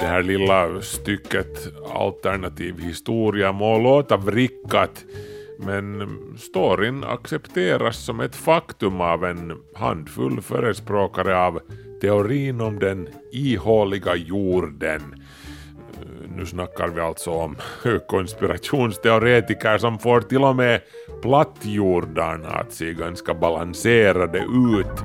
[0.00, 5.04] Det här lilla stycket alternativ historia må låta vrickat
[5.58, 11.60] men storyn accepteras som ett faktum av en handfull förespråkare av
[12.00, 15.14] teorin om den ihåliga jorden.
[16.36, 17.56] Nu snackar vi alltså om
[18.08, 20.80] konspirationsteoretiker som får till och med
[21.22, 25.04] plattjordarna att se ganska balanserade ut.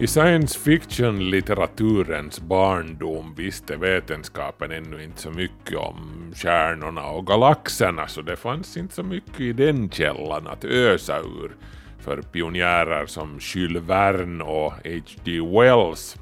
[0.00, 8.22] I science fiction-litteraturens barndom visste vetenskapen ännu inte så mycket om stjärnorna och galaxerna så
[8.22, 11.56] det fanns inte så mycket i den källan att ösa ur
[12.00, 15.40] för pionjärer som Jules Verne och H.G.
[15.40, 16.16] Wells.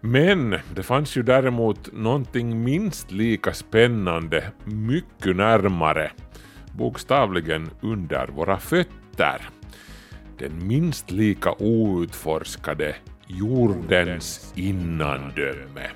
[0.00, 6.10] Men det fanns ju däremot någonting minst lika spännande mycket närmare,
[6.76, 9.50] bokstavligen under våra fötter
[10.40, 12.94] den minst lika outforskade
[13.26, 15.90] jordens innandöme.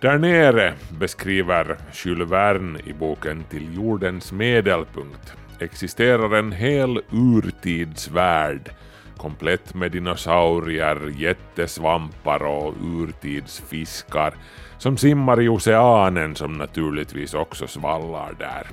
[0.00, 8.70] Där nere beskriver Jules Verne i boken Till jordens medelpunkt existerar en hel urtidsvärld
[9.16, 14.34] komplett med dinosaurier, jättesvampar och urtidsfiskar
[14.78, 18.66] som simmar i oceanen som naturligtvis också svallar där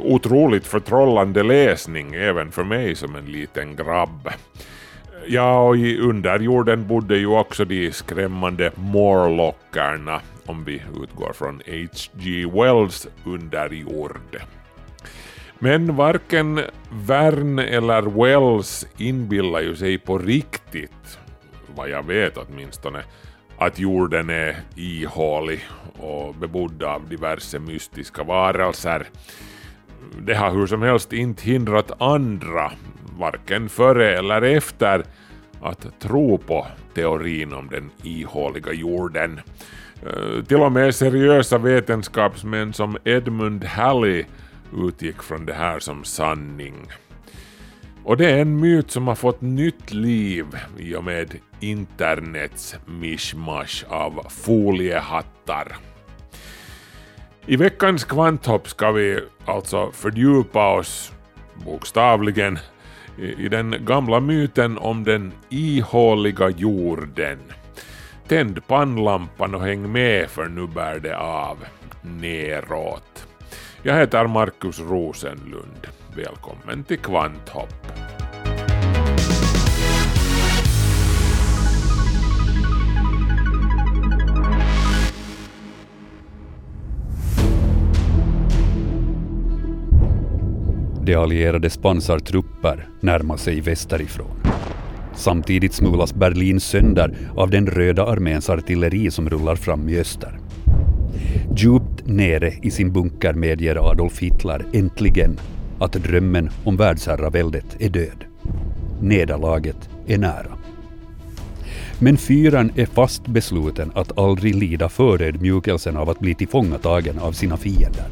[0.00, 4.28] otroligt förtrollande läsning även för mig som en liten grabb.
[5.26, 12.46] Ja, och i underjorden bodde ju också de skrämmande Morlockerna, om vi utgår från H.G.
[12.52, 14.40] Wells underjord.
[15.58, 16.60] Men varken
[16.92, 21.18] Verne eller Wells inbillar ju sig på riktigt,
[21.74, 23.02] vad jag vet åtminstone,
[23.58, 25.60] att jorden är ihålig
[25.98, 29.06] och bebodd av diverse mystiska varelser
[30.20, 32.72] det har hur som helst inte hindrat andra,
[33.18, 35.04] varken före eller efter,
[35.60, 39.40] att tro på teorin om den ihåliga jorden.
[40.02, 44.24] Eh, till och med seriösa vetenskapsmän som Edmund Halley
[44.76, 46.74] utgick från det här som sanning.
[48.04, 50.46] Och det är en myt som har fått nytt liv
[50.78, 55.76] i och med internets mishmash av foliehattar.
[57.48, 61.12] I veckans kvanthopp ska vi alltså fördjupa oss,
[61.64, 62.58] bokstavligen,
[63.18, 67.38] i den gamla myten om den ihåliga jorden.
[68.28, 71.56] Tänd pannlampan och häng med för nu bär det av
[72.02, 73.26] neråt.
[73.82, 75.86] Jag heter Markus Rosenlund.
[76.16, 77.85] Välkommen till Kvanthopp.
[91.06, 94.36] De allierades pansartrupper närmar sig västerifrån.
[95.14, 100.38] Samtidigt smulas Berlin sönder av den röda arméns artilleri som rullar fram i öster.
[101.56, 105.36] Djupt nere i sin bunker medger Adolf Hitler äntligen
[105.78, 108.24] att drömmen om världsherraväldet är död.
[109.00, 110.58] Nederlaget är nära.
[111.98, 117.56] Men fyran är fast besluten att aldrig lida förödmjukelsen av att bli tillfångatagen av sina
[117.56, 118.06] fiender.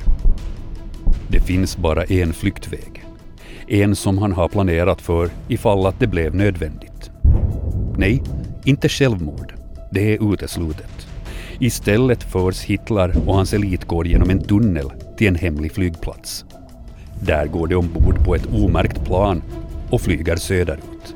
[1.29, 3.05] Det finns bara en flyktväg.
[3.67, 7.11] En som han har planerat för ifall att det blev nödvändigt.
[7.97, 8.23] Nej,
[8.65, 9.55] inte självmord.
[9.93, 11.07] Det är uteslutet.
[11.59, 16.45] Istället förs Hitler och hans elitkår genom en tunnel till en hemlig flygplats.
[17.23, 19.43] Där går de ombord på ett omärkt plan
[19.91, 21.15] och flyger söderut.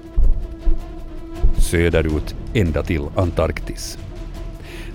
[1.58, 3.98] Söderut ända till Antarktis.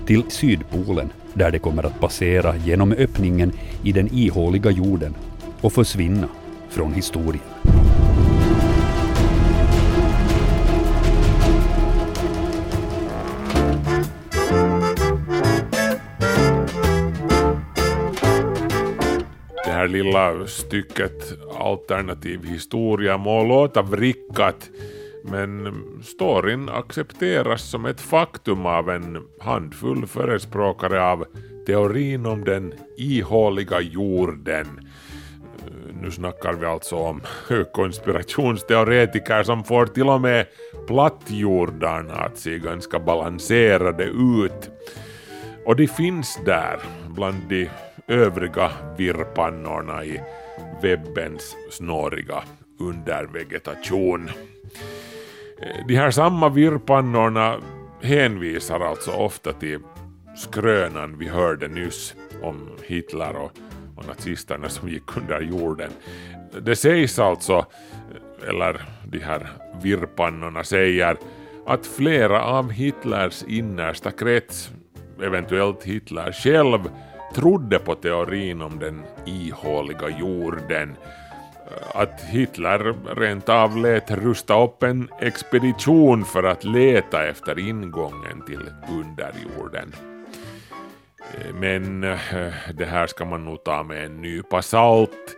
[0.06, 3.52] Till Sydpolen där de kommer att passera genom öppningen
[3.82, 5.14] i den ihåliga jorden
[5.60, 6.28] och försvinna
[6.68, 7.42] från historien.
[19.64, 24.70] Det här lilla stycket alternativ historia må låta vrickat
[25.24, 31.24] men storyn accepteras som ett faktum av en handfull förespråkare av
[31.66, 34.80] teorin om den ihåliga jorden.
[36.02, 37.20] nu snackar vi alltså om
[37.72, 40.46] konspirationsteoretiker som får till och med
[40.86, 44.70] plattjordarna att se ganska balanserade ut.
[45.66, 46.78] Och de finns där
[47.08, 47.70] bland de
[48.08, 50.20] övriga virrpannorna i
[50.82, 52.42] webbens snåriga
[52.78, 54.30] undervegetation.
[55.88, 57.56] De här samma virrpannorna
[58.02, 59.78] hänvisar alltså ofta till
[60.36, 63.52] skrönan vi hörde nyss om Hitler och,
[63.96, 65.90] och nazisterna som gick under jorden.
[66.60, 67.66] Det sägs alltså,
[68.48, 69.48] eller de här
[69.82, 71.16] virrpannorna säger,
[71.66, 74.70] att flera av Hitlers innersta krets,
[75.22, 76.80] eventuellt Hitler själv,
[77.34, 80.96] trodde på teorin om den ihåliga jorden.
[81.94, 88.70] Att Hitler rent av lät rusta upp en expedition för att leta efter ingången till
[88.88, 89.94] underjorden.
[91.34, 92.18] Eh, men eh,
[92.74, 95.36] det här ska man nog ta med en nypa salt.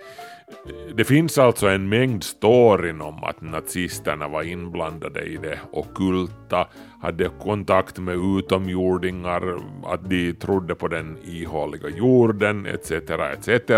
[0.94, 6.66] Det finns alltså en mängd storyn om att nazisterna var inblandade i det okulta,
[7.02, 12.90] hade kontakt med utomjordingar, att de trodde på den ihåliga jorden etc.
[12.90, 13.70] etc.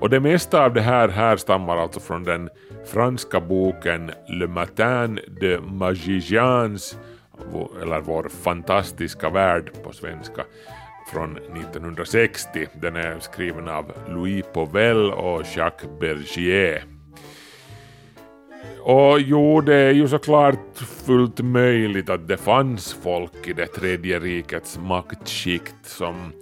[0.00, 2.48] Och det mesta av det här härstammar alltså från den
[2.86, 6.98] franska boken Le Matin de Magicians,
[7.82, 10.44] eller Vår fantastiska värld på svenska,
[11.12, 12.66] från 1960.
[12.80, 16.84] Den är skriven av Louis Povel och Jacques Bergier.
[18.84, 24.18] Och jo, det är ju såklart fullt möjligt att det fanns folk i det tredje
[24.18, 26.32] rikets maktskikt som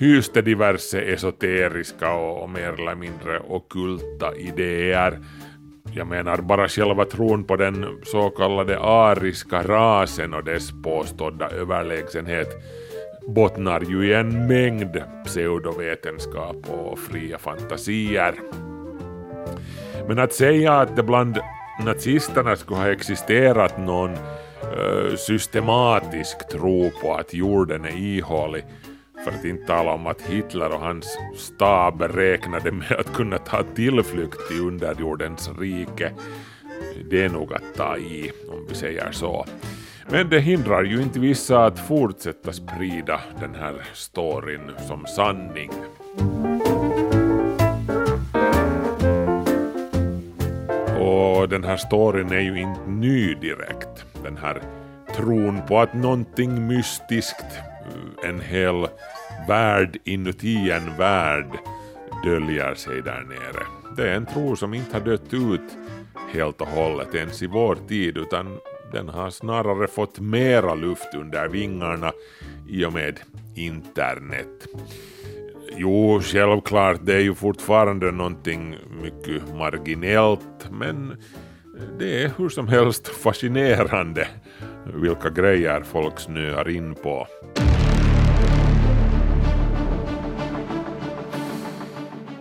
[0.00, 5.18] hyste diverse esoteriska och mer eller mindre okulta idéer.
[5.94, 12.48] Jag menar bara själva tron på den så kallade ariska rasen och dess påstådda överlägsenhet
[13.26, 18.34] bottnar ju i en mängd pseudovetenskap och fria fantasier.
[20.08, 21.38] Men att säga att det bland
[21.84, 28.64] nazisterna skulle ha existerat någon eh, systematisk tro på att jorden är ihålig,
[29.24, 33.62] för att inte tala om att Hitler och hans stab räknade med att kunna ta
[33.62, 36.12] tillflykt till underjordens rike,
[37.10, 39.46] det är nog att ta i, om vi säger så.
[40.08, 45.70] Men det hindrar ju inte vissa att fortsätta sprida den här storyn som sanning.
[51.00, 54.04] Och den här storyn är ju inte ny direkt.
[54.22, 54.62] Den här
[55.16, 57.46] tron på att någonting mystiskt,
[58.24, 58.88] en hel
[59.48, 61.58] värld inuti en värld,
[62.24, 63.66] döljer sig där nere.
[63.96, 65.76] Det är en tro som inte har dött ut
[66.32, 68.58] helt och hållet ens i vår tid utan
[68.92, 72.12] den har snarare fått mera luft under vingarna
[72.68, 73.20] i och med
[73.56, 74.66] internet.
[75.76, 81.16] Jo, självklart, det är ju fortfarande någonting mycket marginellt, men
[81.98, 84.28] det är hur som helst fascinerande
[84.94, 87.26] vilka grejer folk snöar in på.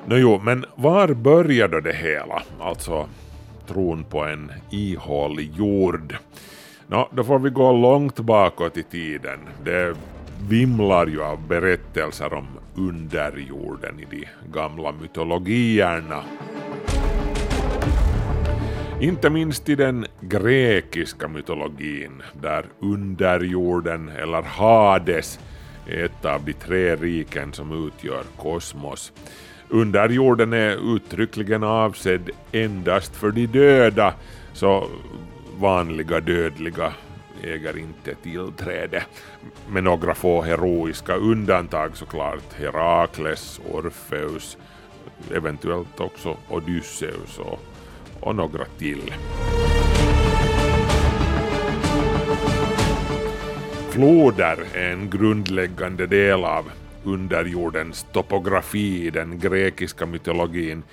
[0.09, 2.43] No, jo, men var började det hela?
[2.59, 3.09] Alltså
[3.67, 6.15] tron på en ihålig jord.
[6.87, 9.39] Nå, då får vi gå långt bakåt i tiden.
[9.63, 9.95] Det
[10.47, 16.23] vimlar ju av berättelser om underjorden i de gamla mytologierna.
[19.01, 25.39] Inte minst i den grekiska mytologin, där underjorden, eller Hades,
[25.87, 29.13] är ett av de tre riken som utgör kosmos.
[29.69, 34.13] Underjorden är uttryckligen avsedd endast för de döda,
[34.53, 34.89] så
[35.57, 36.93] vanliga dödliga
[37.43, 39.03] äger inte tillträde.
[39.69, 42.53] Med några få heroiska undantag såklart.
[42.53, 44.57] Herakles, Orfeus,
[45.33, 47.59] eventuellt också Odysseus och,
[48.19, 49.13] och några till.
[53.89, 56.71] Floder är en grundläggande del av
[57.03, 60.83] underjordens topografi i den grekiska mytologin.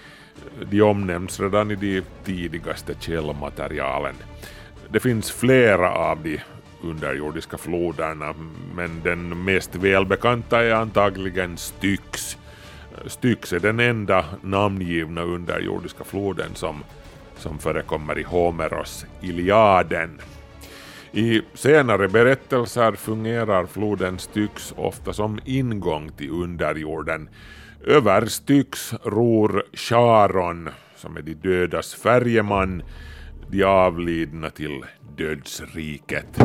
[0.70, 4.14] De omnämns redan i de tidigaste källmaterialen.
[4.88, 6.40] Det finns flera av de
[6.82, 8.34] underjordiska floderna,
[8.74, 12.38] men den mest välbekanta är antagligen Styx.
[13.06, 16.84] Styx är den enda namngivna underjordiska floden som,
[17.36, 20.20] som förekommer i Homeros Iliaden.
[21.16, 27.28] I senare berättelser fungerar floden Styx ofta som ingång till underjorden.
[27.84, 32.82] Över Styx ror Charon, som är de dödas färjeman,
[33.48, 34.84] de avlidna till
[35.16, 36.42] dödsriket.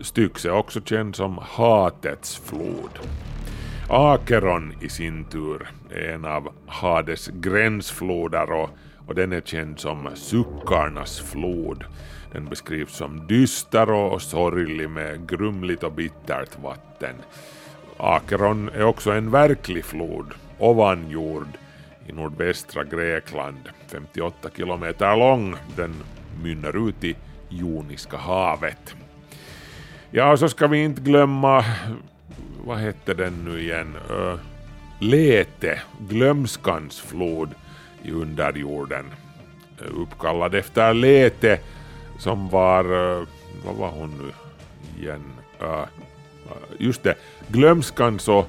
[0.00, 2.98] Styx är också känd som hatets flod.
[3.88, 8.70] Akeron i sin tur är en av Hades gränsfloder och,
[9.06, 11.84] och den är känd som suckarnas flod.
[12.34, 17.14] Den beskrivs som dyster och sorglig med grumligt och bittert vatten.
[17.96, 21.48] Akeron är också en verklig flod, ovan jord
[22.06, 25.56] i nordvästra Grekland, 58 kilometer lång.
[25.76, 25.94] Den
[26.42, 27.16] mynnar ut i
[27.48, 28.94] Joniska havet.
[30.10, 31.64] Ja, och så ska vi inte glömma,
[32.64, 34.34] vad hette den nu igen, uh,
[35.00, 37.54] Lete, glömskans flod
[38.02, 39.04] i underjorden.
[39.78, 41.58] Uppkallad efter Lete
[42.18, 43.26] som var, eh,
[43.64, 44.32] vad var hon nu
[45.02, 45.22] igen?
[45.60, 45.86] Eh, eh,
[46.78, 47.14] just det,
[47.48, 48.48] glömskans och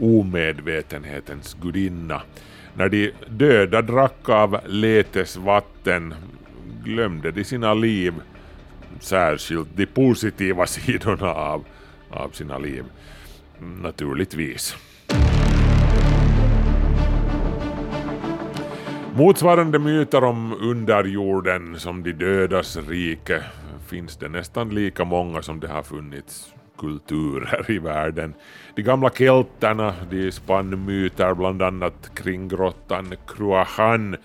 [0.00, 2.22] omedvetenhetens gudinna.
[2.74, 6.14] När de döda drack av Letes vatten
[6.84, 8.14] glömde de sina liv,
[9.00, 11.64] särskilt de positiva sidorna av,
[12.10, 12.84] av sina liv.
[13.58, 14.76] Naturligtvis.
[19.16, 23.42] Motsvarande myter om underjorden som de dödas rike
[23.86, 28.34] finns det nästan lika många som det har funnits kulturer i världen.
[28.74, 34.16] De gamla kelterna de spann myter bland annat kring grottan Cruachan,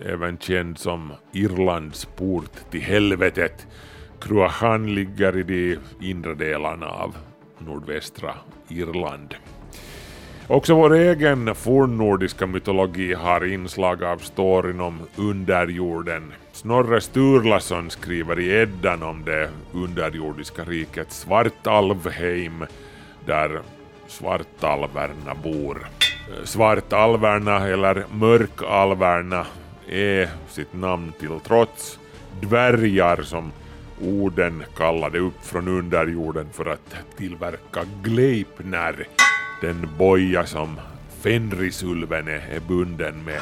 [0.00, 3.66] även känd som Irlands port till helvetet.
[4.20, 7.16] Cruachan ligger i de inre delarna av
[7.58, 8.34] nordvästra
[8.68, 9.34] Irland.
[10.46, 16.32] Också vår egen fornnordiska mytologi har inslag av storyn om underjorden.
[16.52, 22.66] Snorre Sturlason skriver i Eddan om det underjordiska riket Svartalvheim,
[23.26, 23.60] där
[24.06, 25.86] svartalverna bor.
[26.44, 29.46] Svartalverna, eller mörkalverna,
[29.88, 31.98] är sitt namn till trots
[32.40, 33.52] dvärgar som
[34.00, 39.06] orden kallade upp från underjorden för att tillverka Gleipner,
[39.62, 40.80] den boja som
[41.20, 43.40] Fenrisulven är bunden med.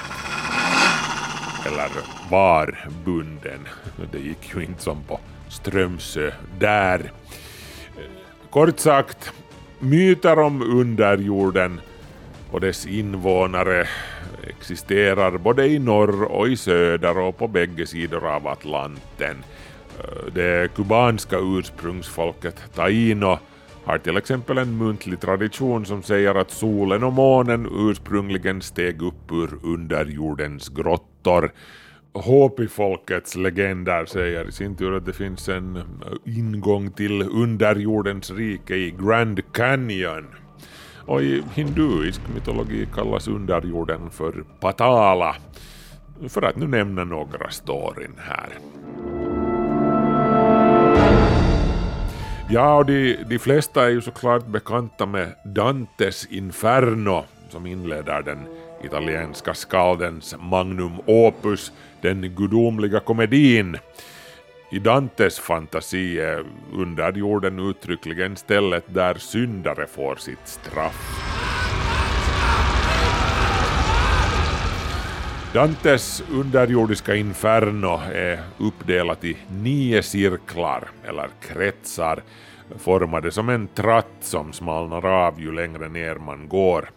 [1.66, 1.88] Eller
[2.30, 3.68] var bunden.
[4.12, 7.12] Det gick ju inte som på Strömsö där.
[8.50, 9.32] Kort sagt,
[9.78, 11.80] myter om underjorden
[12.50, 13.88] och dess invånare
[14.48, 19.44] existerar både i norr och i söder och på bägge sidor av Atlanten.
[19.98, 23.38] Eh, det kubanska ursprungsfolket taino
[23.84, 29.32] har till exempel en muntlig tradition som säger att solen och månen ursprungligen steg upp
[29.32, 31.52] ur underjordens grottor.
[32.12, 35.82] Hopi-folkets legender säger i sin tur att det finns en
[36.24, 40.26] ingång till underjordens rike i Grand Canyon.
[41.06, 45.36] Och i hinduisk mytologi kallas underjorden för Patala,
[46.28, 48.48] för att nu nämna några storyn här.
[52.52, 58.46] Ja, och de, de flesta är ju såklart bekanta med Dantes Inferno som inleder den
[58.84, 63.76] italienska skaldens magnum opus, den gudomliga komedin.
[64.72, 71.49] I Dantes fantasi är underjorden uttryckligen stället där syndare får sitt straff.
[75.54, 82.22] Dantes underjordiska inferno är uppdelat i nio cirklar, eller kretsar,
[82.78, 86.90] formade som en tratt som smalnar av ju längre ner man går.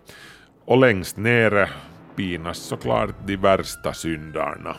[0.65, 1.69] Och längst nere
[2.15, 4.75] pinas såklart de värsta syndarna.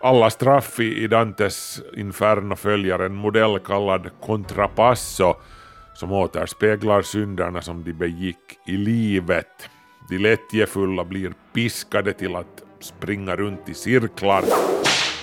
[0.00, 5.34] Alla straff i Dantes inferno följer en modell kallad contrapasso
[5.94, 9.70] som återspeglar synderna som de begick i livet.
[10.08, 14.44] De lättjefulla blir piskade till att springa runt i cirklar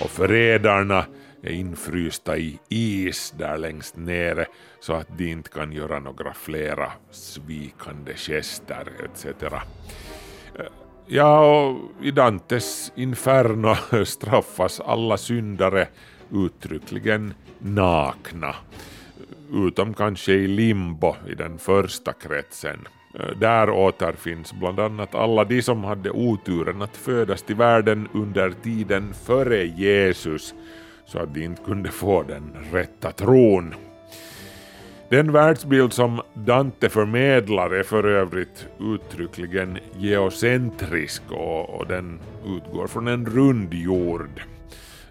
[0.00, 1.04] och förrädarna
[1.42, 4.46] är infrysta i is där längst nere
[4.80, 9.24] så att de inte kan göra några flera svikande gester etc.
[9.24, 9.60] Eh,
[11.06, 13.74] ja, och i Dantes inferno
[14.04, 15.88] straffas alla syndare
[16.32, 18.54] uttryckligen nakna,
[19.52, 22.88] utom kanske i limbo i den första kretsen.
[23.14, 28.50] Eh, där återfinns bland annat alla de som hade oturen att födas till världen under
[28.50, 30.54] tiden före Jesus,
[31.06, 33.74] så att de inte kunde få den rätta tron.
[35.08, 43.08] Den världsbild som Dante förmedlar är för övrigt uttryckligen geocentrisk och, och den utgår från
[43.08, 44.42] en rund jord.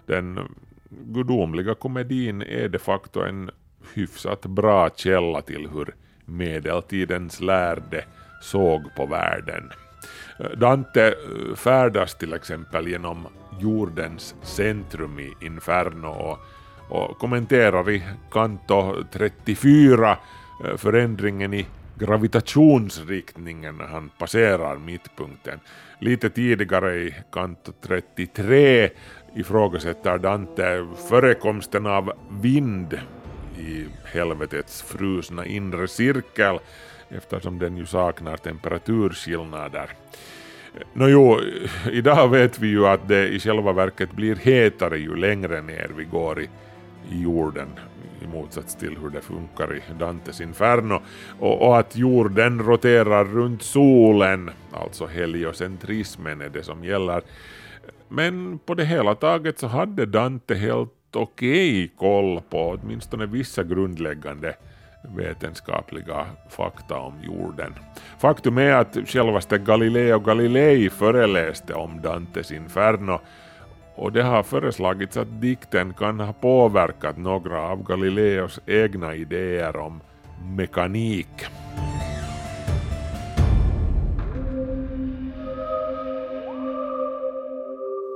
[0.06, 0.40] Den
[0.88, 3.50] gudomliga komedin är de facto en
[3.94, 5.94] hyfsat bra källa till hur
[6.28, 8.04] medeltidens lärde
[8.40, 9.72] såg på världen.
[10.56, 11.14] Dante
[11.56, 13.26] färdas till exempel genom
[13.60, 16.38] jordens centrum i Inferno och,
[16.88, 20.10] och kommenterar i kanto 34
[20.64, 21.66] eh, förändringen i
[21.98, 25.60] gravitationsriktningen när han passerar mittpunkten.
[26.00, 28.90] Lite tidigare i kanto 33
[29.36, 32.98] ifrågasätter Dante förekomsten av vind
[33.58, 36.58] i helvetets frusna inre cirkel
[37.08, 39.90] eftersom den ju saknar temperaturskillnader.
[40.92, 41.40] Nåjo,
[41.92, 46.04] idag vet vi ju att det i själva verket blir hetare ju längre ner vi
[46.04, 46.48] går i,
[47.10, 47.68] i jorden
[48.22, 51.02] i motsats till hur det funkar i Dantes Inferno
[51.38, 57.22] och, och att jorden roterar runt solen, alltså heliocentrismen är det som gäller.
[58.08, 63.64] Men på det hela taget så hade Dante helt okej okay koll på åtminstone vissa
[63.64, 64.54] grundläggande
[65.16, 67.74] vetenskapliga fakta om jorden.
[68.18, 73.20] Faktum är att självaste Galileo Galilei föreläste om Dantes Inferno
[73.96, 80.00] och det har föreslagits att dikten kan ha påverkat några av Galileos egna idéer om
[80.56, 81.44] mekanik.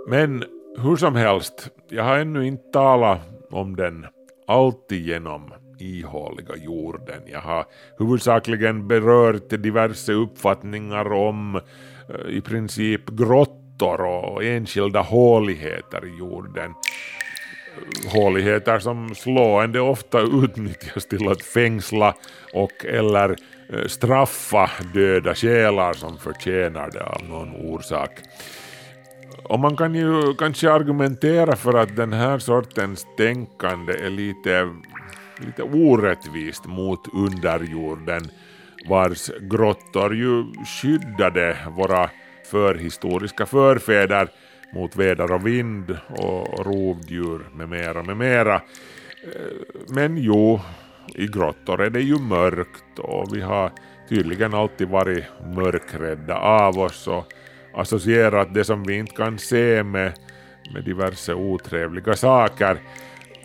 [0.07, 0.45] Men
[0.79, 4.07] hur som helst, jag har ännu inte talat om den
[4.47, 7.23] alltigenom ihåliga jorden.
[7.27, 7.65] Jag har
[7.99, 11.57] huvudsakligen berört diverse uppfattningar om
[12.09, 16.71] eh, i princip grottor och enskilda håligheter i jorden.
[16.71, 22.15] Eh, håligheter som slående ofta utnyttjas till att fängsla
[22.53, 23.37] och eller
[23.73, 28.11] eh, straffa döda själar som förtjänar det av någon orsak.
[29.53, 34.69] Och man kan ju kanske argumentera för att den här sortens tänkande är lite
[35.47, 38.23] lite orättvist mot underjorden
[38.89, 42.11] vars grottor ju skyddade våra
[42.51, 44.29] förhistoriska förfäder
[44.75, 48.55] mot väder och vind och rovdjur med mera med mera.
[48.55, 50.61] Eh, men jo,
[51.15, 53.71] i grottor är det ju mörkt och vi har
[54.09, 55.25] tydligen alltid varit
[55.57, 57.33] mörkrädda av oss och
[57.75, 60.13] associerat det som vi inte kan se med,
[60.75, 62.79] med diverse otrevliga saker.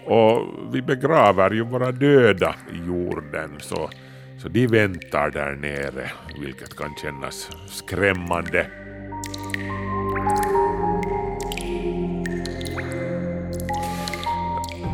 [0.06, 0.42] Och
[0.74, 3.90] vi begraver ju våra döda i jorden så,
[4.42, 8.68] så de väntar där nere, vilket kan kännas skrämmande.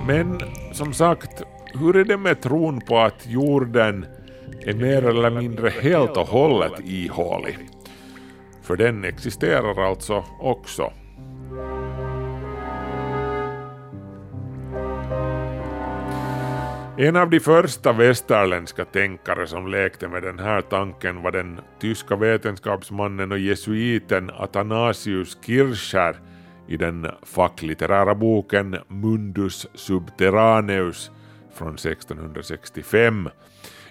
[0.08, 0.40] Men
[0.74, 1.44] som sagt,
[1.74, 4.06] hur är det med tron på att jorden
[4.66, 7.58] är mer eller mindre helt och hållet ihålig?
[8.64, 10.94] För den existerar alltså också.
[16.98, 22.16] En av de första västerländska tänkare som lekte med den här tanken var den tyska
[22.16, 26.20] vetenskapsmannen och jesuiten Athanasius Kircher
[26.68, 31.12] i den facklitterära boken Mundus Subterraneus
[31.54, 33.30] från 1665.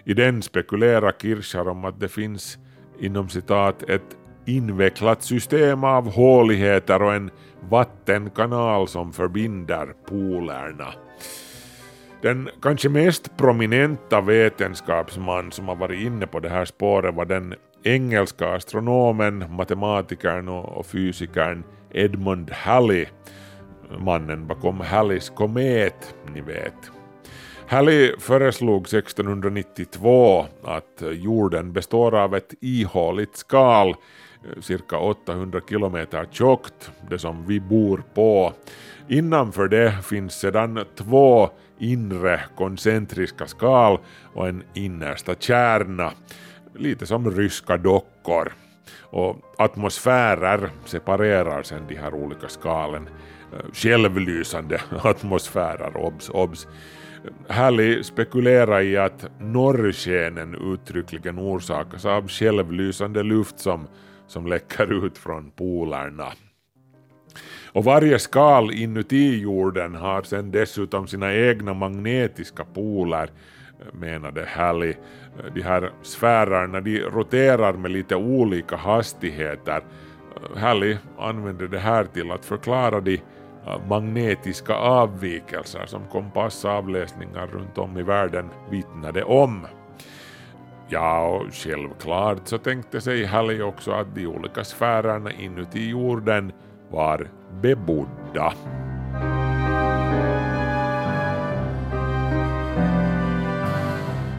[0.04, 2.58] I den spekulerar Kircher om att det finns
[3.00, 7.30] inom citat ett invecklat system av håligheter och en
[7.70, 10.88] vattenkanal som förbinder polerna.
[12.22, 17.54] Den kanske mest prominenta vetenskapsman som har varit inne på det här spåret var den
[17.82, 23.06] engelska astronomen, matematikern och fysikern Edmund Halley,
[23.98, 26.90] mannen bakom Halleys komet, ni vet.
[27.66, 33.94] Halley föreslog 1692 att jorden består av ett ihåligt skal,
[34.60, 38.52] cirka 800 kilometer tjockt, det som vi bor på.
[39.08, 43.98] Innanför det finns sedan två inre koncentriska skal
[44.34, 46.12] och en innersta kärna,
[46.74, 48.52] lite som ryska dockor.
[49.00, 53.08] Och atmosfärer separerar sedan de här olika skalen.
[53.52, 56.66] Eh, självlysande atmosfärer, obs, obs.
[57.48, 63.86] Halley spekulerar i att norrskenen uttryckligen orsakas av självlysande luft som,
[64.32, 66.32] som läcker ut från polerna.
[67.72, 73.30] Och varje skal inuti jorden har sen dessutom sina egna magnetiska poler,
[73.92, 74.94] menade Halley.
[75.54, 79.82] De här sfärerna de roterar med lite olika hastigheter.
[80.56, 83.14] Halley använde det här till att förklara de
[83.66, 89.66] äh, magnetiska avvikelser som kompassavläsningar runt om i världen vittnade om.
[90.92, 96.52] Ja, och självklart så tänkte sig Halley också att de olika sfärerna inuti jorden
[96.90, 97.28] var
[97.62, 98.52] bebodda.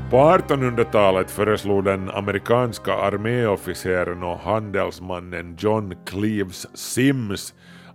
[0.09, 7.53] På 1800-talet föreslog den amerikanska arméofficeren och handelsmannen John Cleves Sims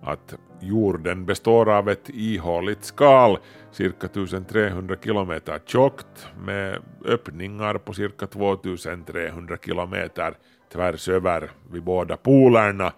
[0.08, 3.38] att jorden består av ett ihåligt skal
[3.72, 10.34] cirka 1300 kilometer tjockt med öppningar på cirka 2300 kilometer
[10.72, 12.92] tvärs över vid båda polerna.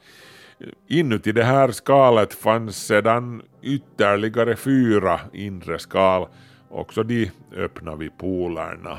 [0.88, 6.26] Inuti det här skalet fanns sedan ytterligare fyra inre skal,
[6.68, 8.98] också de öppna vid polerna.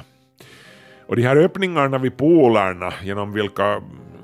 [1.08, 3.82] Och de här öppningarna vid polerna, genom vilka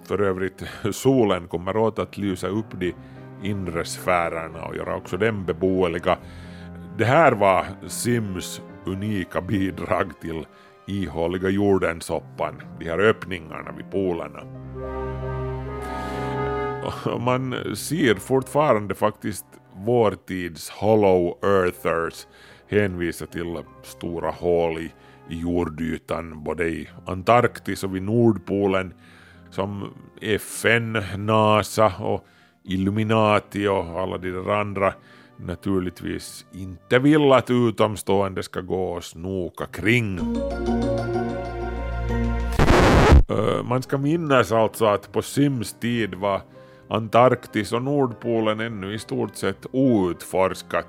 [0.07, 2.93] för övrigt solen kommer åt att lysa upp de
[3.43, 6.17] inre sfärerna och göra också dem beboeliga.
[6.97, 10.45] Det här var Sims unika bidrag till
[10.87, 14.43] ihåliga jordensoppan, de här öppningarna vid polerna.
[17.19, 22.27] Man ser fortfarande faktiskt vår tids Hollow Earthers
[22.67, 24.91] hänvisa till stora hål i
[25.29, 28.93] jordytan både i Antarktis och vid Nordpolen
[29.49, 32.27] som FN, NASA och
[32.67, 34.93] Illuminati och alla de där andra
[35.37, 40.19] naturligtvis inte vill att utomstående ska gå och snoka kring.
[43.63, 46.41] Man ska minnas alltså att på Sims tid var
[46.89, 50.87] Antarktis och Nordpolen ännu i stort sett outforskat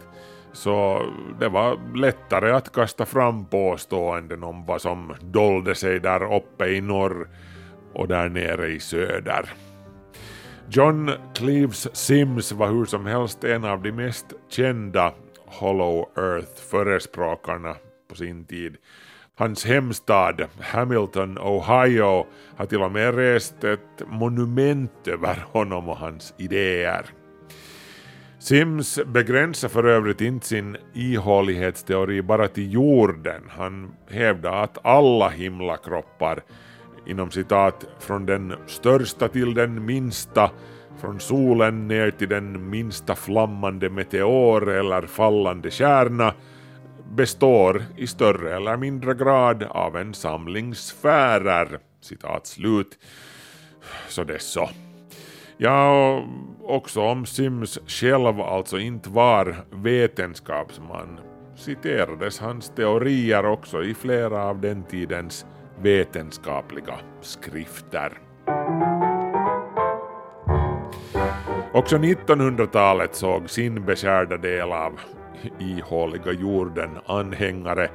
[0.53, 1.03] så
[1.41, 6.81] det var lättare att kasta fram påståenden om vad som dolde sig där uppe i
[6.81, 7.29] norr
[7.93, 9.51] och där nere i söder.
[10.71, 15.13] John Cleves Sims var hur som helst en av de mest kända
[15.47, 17.77] Hollow Earth-förespråkarna
[18.09, 18.77] på sin tid.
[19.35, 22.27] Hans hemstad Hamilton, Ohio
[22.57, 27.07] har till och med rest ett monument över honom och hans idéer.
[28.39, 33.43] Sims begränsar för övrigt inte sin ihålighetsteori bara till jorden.
[33.49, 36.43] Han hävdar att alla himlakroppar
[37.09, 40.51] inom citat från den största till den minsta,
[41.01, 46.35] från solen ner till den minsta flammande meteor eller fallande kärna
[47.11, 51.79] består i större eller mindre grad av en samling sfärer.
[52.01, 52.99] Citat slut.
[54.09, 54.69] Så det så.
[55.57, 56.23] Ja,
[56.63, 61.21] och också om Sims själv alltså inte var vetenskapsman
[61.57, 65.47] citerades hans teorier också i flera av den tidens
[65.83, 68.19] vetenskapliga skrifter.
[71.73, 75.01] Också 1900-talet såg sin beskärda del av
[75.59, 77.91] ihåliga jorden anhängare.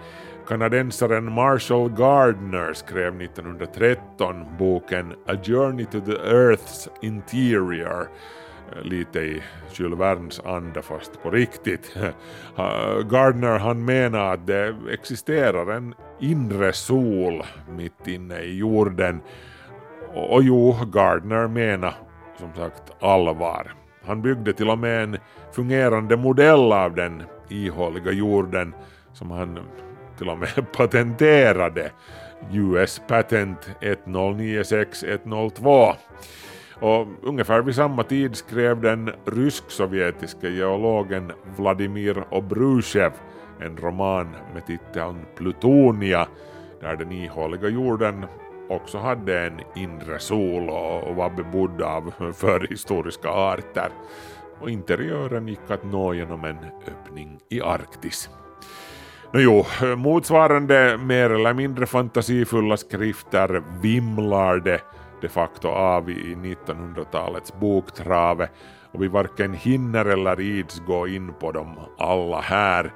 [0.48, 8.08] Kanadensaren Marshall Gardner skrev 1913 boken A Journey to the Earth's Interior
[8.82, 11.98] lite i Jules Vernes anda fast på riktigt.
[13.10, 17.44] Gardner han menar att det existerar en inre sol
[17.78, 19.22] mitt inne i jorden
[20.14, 21.94] och jo, Gardner menar
[22.40, 23.74] som sagt allvar.
[24.06, 25.18] Han byggde till och med en
[25.52, 28.76] fungerande modell av den ihåliga jorden
[29.14, 29.60] som han
[30.18, 31.92] till och med patenterade,
[32.52, 35.94] US Patent 1096102.
[36.84, 43.12] Och ungefär vid samma tid skrev den rysk-sovjetiske geologen Vladimir Obrushev
[43.60, 46.28] en roman med titeln Plutonia
[46.82, 48.26] där den ihåliga jorden
[48.70, 53.90] också hade en inre sol och var bebodd av förhistoriska arter.
[54.60, 58.30] Och interiören gick att nå genom en öppning i Arktis.
[59.34, 59.66] Nåjo,
[59.96, 64.82] motsvarande mer eller mindre fantasifulla skrifter vimlar det
[65.24, 68.50] de facto av i 1900-talets boktrave
[68.92, 72.94] och vi varken hinner eller ids gå in på dem alla här.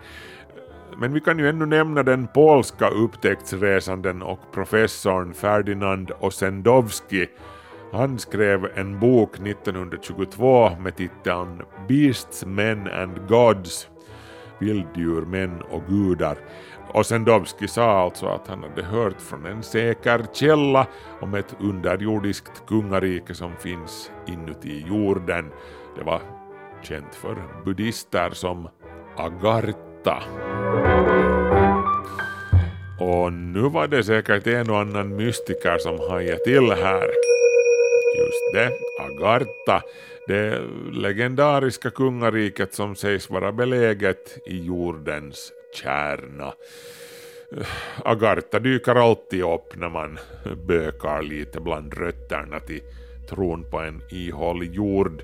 [0.97, 7.27] Men vi kan ju ännu nämna den polska upptäcktsresanden och professorn Ferdinand Osendowski.
[7.91, 13.87] Han skrev en bok 1922 med titeln Beasts, Men and Gods,
[14.59, 16.37] vilddjur, män och gudar.
[16.97, 20.87] Osendowski sa alltså att han hade hört från en säker källa
[21.21, 25.51] om ett underjordiskt kungarike som finns inuti jorden.
[25.97, 26.21] Det var
[26.81, 28.69] känt för buddister som
[29.17, 30.23] Agartha.
[32.99, 37.07] Och nu var det säkert en och annan mystiker som hajade till här.
[38.17, 39.81] Just det, Agartha,
[40.27, 46.53] det legendariska kungariket som sägs vara beläget i jordens kärna.
[48.03, 50.19] Agartha dyker alltid upp när man
[50.67, 52.81] bökar lite bland rötterna till
[53.29, 55.23] tron på en ihålig jord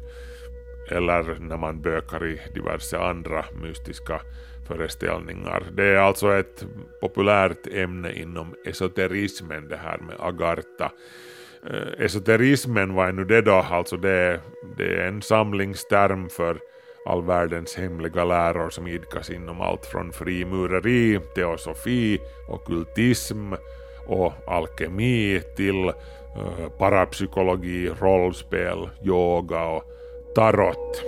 [0.91, 4.21] eller när man bökar i diverse andra mystiska
[4.67, 5.63] föreställningar.
[5.71, 6.65] Det är alltså ett
[7.01, 10.91] populärt ämne inom esoterismen det här med Agartha.
[11.69, 13.65] Eh, esoterismen, vad är nu det då?
[13.71, 14.41] Alltså det,
[14.77, 16.57] det är en samlingsterm för
[17.05, 23.53] all världens hemliga läror som idkas inom allt från frimureri, teosofi, okultism
[24.07, 29.83] och alkemi till uh, parapsykologi, rollspel, yoga och
[30.35, 31.03] tarot.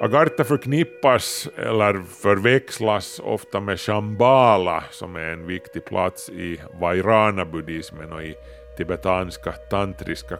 [0.00, 8.22] Agartha förknippas eller förväxlas ofta med Shambhala som är en viktig plats i Vairana-buddhismen och
[8.22, 8.34] i
[8.76, 10.36] tibetanska tantriska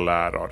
[0.00, 0.50] läror.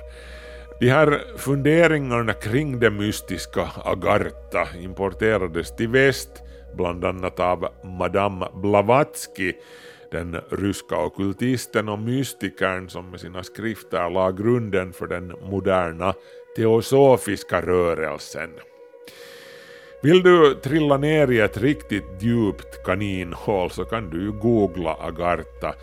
[0.81, 6.29] De här funderingarna kring det mystiska Agartha importerades till väst
[6.75, 9.53] bland annat av Madame Blavatsky,
[10.11, 16.13] den ryska okultisten och mystikern som med sina skrifter la grunden för den moderna
[16.55, 18.49] teosofiska rörelsen.
[20.03, 25.73] Vill du trilla ner i ett riktigt djupt kaninhål så kan du ju googla Agartha,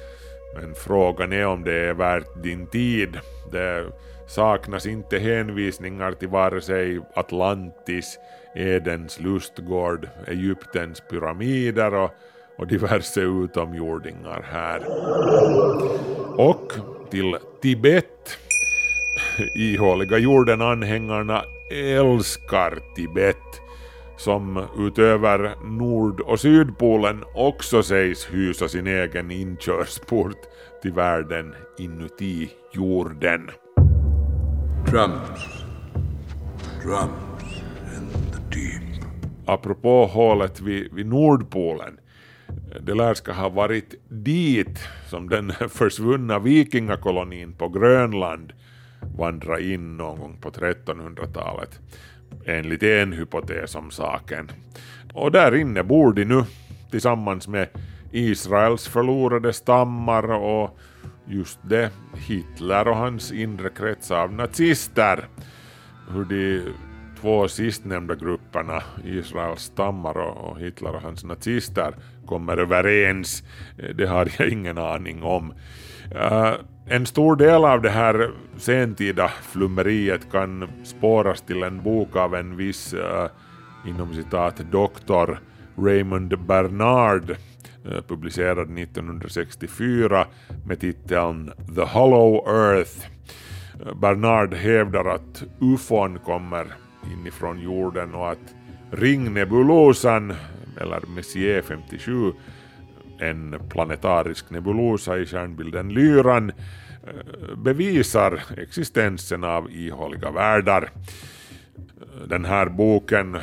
[0.55, 3.19] men frågan är om det är värt din tid.
[3.53, 3.87] Det
[4.29, 8.19] saknas inte hänvisningar till vare sig Atlantis,
[8.55, 12.11] Edens lustgård, Egyptens pyramider och,
[12.57, 14.81] och diverse utomjordingar här.
[16.41, 16.73] Och
[17.11, 18.39] till Tibet
[19.55, 23.37] ihåliga jorden-anhängarna älskar Tibet
[24.17, 30.39] som utöver Nord och Sydpolen också sägs hysa sin egen inkörsport
[30.83, 33.51] till världen inuti jorden.
[34.87, 35.65] Drums.
[36.83, 37.63] Drums
[37.97, 39.05] in the deep.
[39.47, 41.99] Apropå hålet vid, vid Nordpolen.
[42.81, 48.53] Det lär ska ha varit dit som den försvunna vikingakolonin på Grönland
[49.17, 51.81] vandra in någon gång på 1300-talet,
[52.47, 54.51] enligt en hypotes om saken.
[55.15, 56.45] Och där inne bor de nu
[56.91, 57.69] tillsammans med
[58.13, 60.79] Israels förlorade stammar och
[61.29, 65.29] just det, Hitler och hans inre krets av nazister.
[66.11, 66.73] Hur de
[67.21, 71.95] två sistnämnda grupperna, Israels stammar och Hitler och hans nazister,
[72.27, 73.43] kommer överens,
[73.79, 75.53] eh, det har jag ingen aning om.
[76.15, 76.53] Eh,
[76.87, 82.57] en stor del av det här sentida flummeriet kan spåras till en bok av en
[82.57, 83.29] viss, eh,
[83.87, 85.41] inom citat, doktor
[85.77, 87.37] Raymond Bernard,
[87.91, 90.27] Eh, publicerad 1964
[90.67, 93.07] med titeln The Hollow Earth.
[93.87, 96.67] Eh, Bernard hävdar att ufon kommer
[97.13, 98.55] inifrån jorden och att
[98.91, 100.35] ringnebulosan,
[100.81, 102.33] eller Messier 57,
[103.19, 110.91] en planetarisk nebulosa i stjärnbilden Lyran eh, bevisar existensen av ihåliga världar.
[112.29, 113.37] Den här boken,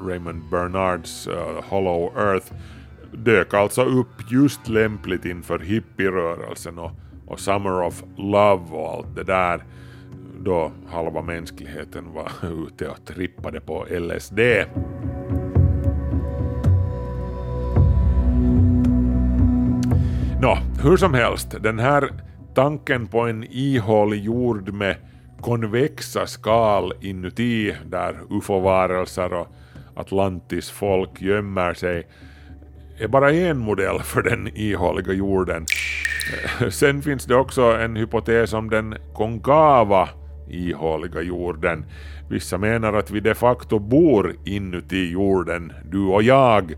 [0.00, 2.52] Raymond Bernards uh, Hollow Earth,
[3.12, 6.90] dök alltså upp just lämpligt inför hippierörelsen och,
[7.26, 9.64] och Summer of Love och allt det där
[10.40, 12.30] då halva mänskligheten var
[12.66, 14.40] ute och trippade på LSD.
[20.40, 22.10] Nå, hur som helst, den här
[22.54, 24.96] tanken på en ihålig jord med
[25.40, 29.48] konvexa skal inuti där ufo-varelser och
[29.94, 32.06] Atlantis folk gömmer sig
[32.98, 35.66] är bara en modell för den ihåliga jorden.
[36.60, 40.08] Eh, sen finns det också en hypotes om den konkava
[40.48, 41.84] ihåliga jorden.
[42.30, 46.74] Vissa menar att vi de facto bor inuti jorden, du och jag,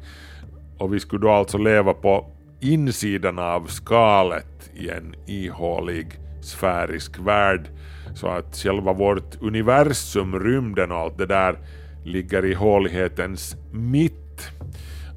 [0.78, 2.26] och vi skulle då alltså leva på
[2.60, 6.06] insidan av skalet i en ihålig
[6.42, 7.68] sfärisk värld
[8.14, 11.58] så att själva vårt universum, rymden och allt det där
[12.04, 14.50] ligger i hålighetens mitt.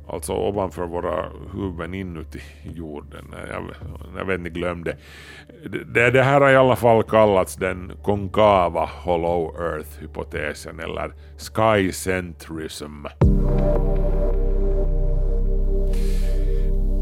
[0.07, 3.25] Alltså ovanför våra huvuden inuti jorden.
[3.49, 3.63] Jag,
[4.17, 4.97] jag vet inte, glömde.
[5.63, 5.83] det.
[5.83, 6.11] det.
[6.11, 13.05] Det här har i alla fall kallats den konkava Hollow Earth-hypotesen eller skycentrism.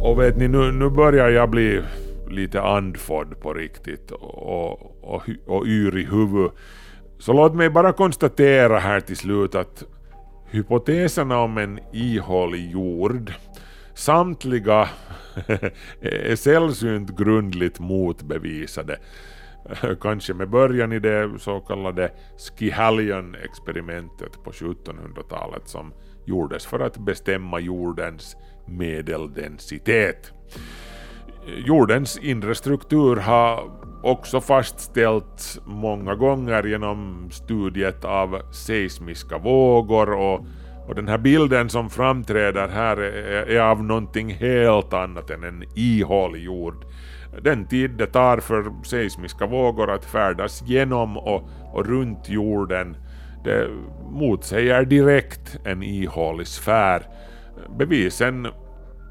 [0.01, 1.81] Och vet ni, nu, nu börjar jag bli
[2.29, 6.51] lite andfådd på riktigt och, och, och yr i huvudet.
[7.19, 9.83] Så låt mig bara konstatera här till slut att
[10.51, 13.33] hypoteserna om en ihålig jord,
[13.93, 14.89] samtliga
[16.01, 18.99] är sällsynt grundligt motbevisade.
[20.01, 25.93] Kanske med början i det så kallade Skihalion-experimentet på 1700-talet som
[26.25, 28.35] gjordes för att bestämma jordens
[28.67, 30.33] medeldensitet.
[31.45, 33.71] Jordens inre struktur har
[34.04, 40.45] också fastställts många gånger genom studiet av seismiska vågor och
[40.88, 45.63] Och den här bilden som framträder här är, är av någonting helt annat än en
[45.75, 46.86] ihålig jord.
[47.41, 52.97] Den tid det tar för seismiska vågor att färdas genom och, och runt jorden
[53.43, 53.69] det
[54.12, 57.01] motsäger direkt en ihålig sfär.
[57.77, 58.47] Bevisen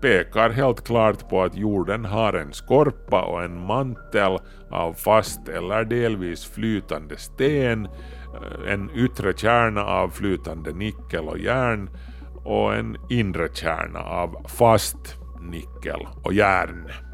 [0.00, 4.38] pekar helt klart på att jorden har en skorpa och en mantel
[4.70, 11.90] av fast eller delvis flytande sten, eh, en yttre kärna av flytande nickel och järn
[12.44, 17.09] och en inre kärna av fast nickel och järn.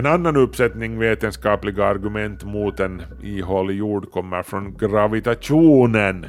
[0.00, 6.26] En annan uppsättning vetenskapliga argument mot en ihålig jord kommer från gravitationen.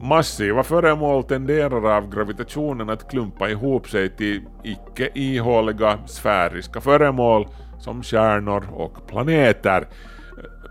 [0.00, 7.46] Massiva föremål tenderar av gravitationen att klumpa ihop sig till icke ihåliga sfäriska föremål
[7.78, 9.88] som stjärnor och planeter.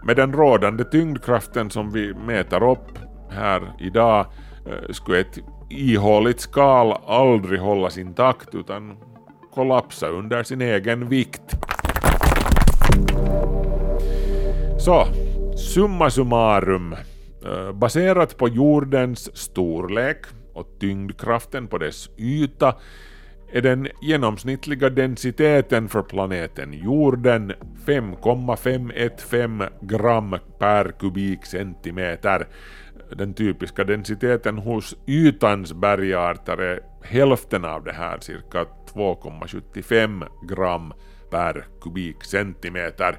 [0.03, 4.25] Med den rådande tyngdkraften som vi mäter upp här idag
[4.65, 5.37] eh, skulle ett
[5.69, 8.97] ihåligt skal aldrig hållas intakt utan
[9.53, 11.74] kollapsa under sin egen vikt.
[14.85, 15.07] Så,
[15.55, 16.95] summa summarum.
[17.45, 22.75] Eh, baserat på jordens storlek och tyngdkraften på dess yta
[23.51, 27.53] är den genomsnittliga densiteten för planeten jorden
[27.85, 32.47] 5,515 gram per kubikcentimeter.
[33.17, 40.93] Den typiska densiteten hos ytans bergarter är hälften av det här, cirka 2,75 gram
[41.29, 43.17] per kubikcentimeter.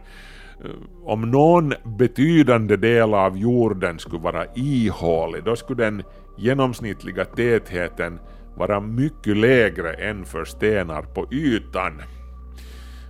[0.64, 0.70] Eh,
[1.04, 6.02] om någon betydande del av jorden skulle vara ihålig, då skulle den
[6.38, 8.18] genomsnittliga tätheten
[8.56, 12.02] vara mycket lägre än för stenar på ytan.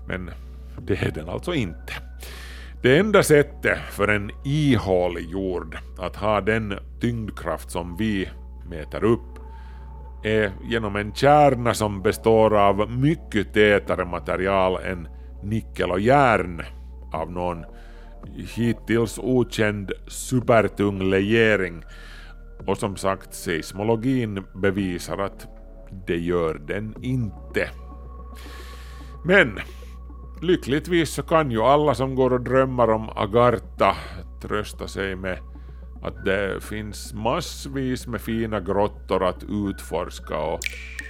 [0.09, 0.30] Men
[0.78, 1.92] det är den alltså inte.
[2.82, 8.28] Det enda sättet för en ihålig jord att ha den tyngdkraft som vi
[8.70, 9.38] mäter upp
[10.24, 15.09] är genom en kärna som består av mycket tätare material än
[15.42, 16.62] nickel och järn
[17.16, 17.64] av någon
[18.55, 21.83] hittills okänd supertung legering
[22.66, 25.46] och som sagt seismologin bevisar att
[26.07, 27.70] det gör den inte.
[29.24, 29.59] Men
[30.42, 33.96] lyckligtvis så kan ju alla som går och drömmer om Agartha
[34.42, 35.38] trösta sig med
[36.02, 40.61] att det finns massvis med fina grottor att utforska och,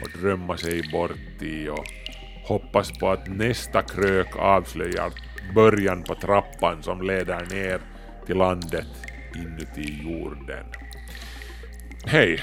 [0.03, 1.85] och drömma sig bort i och
[2.49, 5.13] hoppas på att nästa krök avslöjar
[5.55, 7.81] början på trappan som leder ner
[8.27, 8.87] till landet
[9.35, 10.67] inuti jorden.
[12.05, 12.43] Hej,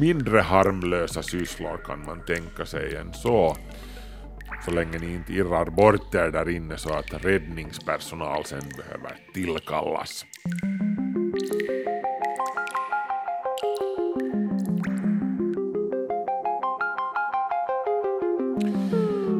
[0.00, 3.56] mindre harmlösa sysslor kan man tänka sig än så.
[4.64, 10.24] Så länge ni inte irrar bort er där inne så att räddningspersonal sen behöver tillkallas.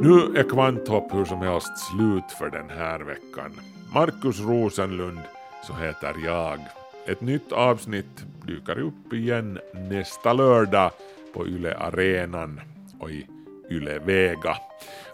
[0.04, 3.60] Nu är Kvanthopp hur som helst slut för den här veckan.
[3.94, 5.20] Markus Rosenlund,
[5.66, 6.60] så heter jag.
[7.06, 9.58] Ett nytt avsnitt dyker upp igen
[9.90, 10.90] nästa lördag
[11.34, 12.60] på Yle Arenan
[12.98, 13.26] och i
[13.70, 14.56] Yle Vega.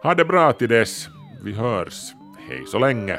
[0.03, 1.09] Ha det bra till dess.
[1.45, 2.13] Vi hörs.
[2.49, 3.19] Hej så länge.